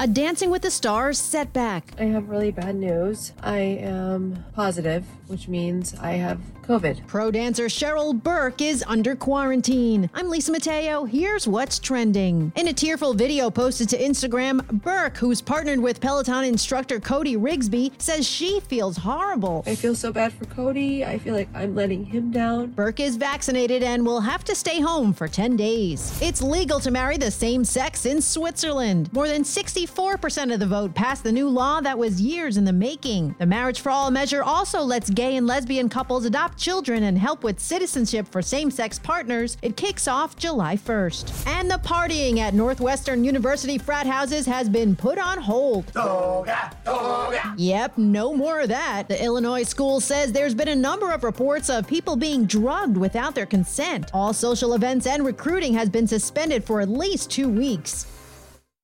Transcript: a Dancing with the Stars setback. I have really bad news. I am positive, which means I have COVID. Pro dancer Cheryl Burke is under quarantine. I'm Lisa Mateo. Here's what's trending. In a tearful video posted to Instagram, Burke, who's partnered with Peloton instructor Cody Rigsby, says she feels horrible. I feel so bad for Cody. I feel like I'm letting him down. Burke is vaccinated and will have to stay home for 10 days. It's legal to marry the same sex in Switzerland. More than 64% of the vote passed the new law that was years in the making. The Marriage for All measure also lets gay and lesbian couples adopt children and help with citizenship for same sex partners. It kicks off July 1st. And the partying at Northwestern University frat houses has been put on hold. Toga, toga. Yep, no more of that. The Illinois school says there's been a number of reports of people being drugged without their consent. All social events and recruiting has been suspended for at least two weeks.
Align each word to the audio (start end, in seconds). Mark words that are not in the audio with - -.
a 0.00 0.06
Dancing 0.06 0.48
with 0.48 0.62
the 0.62 0.70
Stars 0.70 1.18
setback. 1.18 1.92
I 1.98 2.04
have 2.04 2.30
really 2.30 2.50
bad 2.50 2.74
news. 2.74 3.32
I 3.42 3.58
am 3.58 4.42
positive, 4.54 5.04
which 5.26 5.46
means 5.46 5.94
I 6.00 6.12
have 6.12 6.40
COVID. 6.62 7.06
Pro 7.06 7.30
dancer 7.30 7.64
Cheryl 7.66 8.14
Burke 8.14 8.62
is 8.62 8.82
under 8.86 9.14
quarantine. 9.16 10.08
I'm 10.14 10.30
Lisa 10.30 10.52
Mateo. 10.52 11.04
Here's 11.04 11.48
what's 11.48 11.78
trending. 11.78 12.52
In 12.54 12.68
a 12.68 12.72
tearful 12.72 13.12
video 13.12 13.50
posted 13.50 13.88
to 13.90 13.98
Instagram, 13.98 14.66
Burke, 14.70 15.16
who's 15.16 15.42
partnered 15.42 15.80
with 15.80 16.00
Peloton 16.00 16.44
instructor 16.44 17.00
Cody 17.00 17.36
Rigsby, 17.36 18.00
says 18.00 18.26
she 18.26 18.60
feels 18.60 18.96
horrible. 18.96 19.64
I 19.66 19.74
feel 19.74 19.96
so 19.96 20.12
bad 20.12 20.32
for 20.32 20.46
Cody. 20.46 21.04
I 21.04 21.18
feel 21.18 21.34
like 21.34 21.48
I'm 21.54 21.74
letting 21.74 22.04
him 22.04 22.30
down. 22.30 22.68
Burke 22.68 23.00
is 23.00 23.16
vaccinated 23.16 23.82
and 23.82 24.06
will 24.06 24.20
have 24.20 24.44
to 24.44 24.54
stay 24.54 24.80
home 24.80 25.12
for 25.12 25.28
10 25.28 25.56
days. 25.56 26.16
It's 26.22 26.40
legal 26.40 26.78
to 26.80 26.90
marry 26.90 27.18
the 27.18 27.32
same 27.32 27.64
sex 27.64 28.06
in 28.06 28.22
Switzerland. 28.22 29.12
More 29.12 29.28
than 29.28 29.44
64% 29.90 30.54
of 30.54 30.60
the 30.60 30.66
vote 30.66 30.94
passed 30.94 31.24
the 31.24 31.32
new 31.32 31.48
law 31.48 31.80
that 31.80 31.98
was 31.98 32.20
years 32.20 32.56
in 32.56 32.64
the 32.64 32.72
making. 32.72 33.34
The 33.38 33.46
Marriage 33.46 33.80
for 33.80 33.90
All 33.90 34.10
measure 34.10 34.42
also 34.42 34.82
lets 34.82 35.10
gay 35.10 35.36
and 35.36 35.46
lesbian 35.46 35.88
couples 35.88 36.24
adopt 36.24 36.56
children 36.56 37.04
and 37.04 37.18
help 37.18 37.42
with 37.42 37.58
citizenship 37.58 38.28
for 38.30 38.40
same 38.40 38.70
sex 38.70 39.00
partners. 39.00 39.56
It 39.62 39.76
kicks 39.76 40.06
off 40.06 40.36
July 40.36 40.76
1st. 40.76 41.46
And 41.48 41.68
the 41.68 41.78
partying 41.78 42.38
at 42.38 42.54
Northwestern 42.54 43.24
University 43.24 43.78
frat 43.78 44.06
houses 44.06 44.46
has 44.46 44.68
been 44.68 44.94
put 44.94 45.18
on 45.18 45.38
hold. 45.38 45.88
Toga, 45.88 46.70
toga. 46.84 47.54
Yep, 47.56 47.98
no 47.98 48.32
more 48.32 48.60
of 48.60 48.68
that. 48.68 49.08
The 49.08 49.22
Illinois 49.22 49.64
school 49.64 50.00
says 50.00 50.30
there's 50.30 50.54
been 50.54 50.68
a 50.68 50.76
number 50.76 51.10
of 51.10 51.24
reports 51.24 51.68
of 51.68 51.88
people 51.88 52.14
being 52.14 52.44
drugged 52.44 52.96
without 52.96 53.34
their 53.34 53.46
consent. 53.46 54.10
All 54.14 54.32
social 54.32 54.74
events 54.74 55.06
and 55.06 55.26
recruiting 55.26 55.74
has 55.74 55.88
been 55.88 56.06
suspended 56.06 56.62
for 56.62 56.80
at 56.80 56.88
least 56.88 57.30
two 57.30 57.48
weeks. 57.48 58.06